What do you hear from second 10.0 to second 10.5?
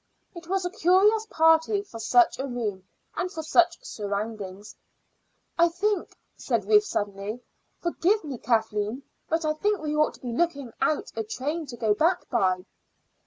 to be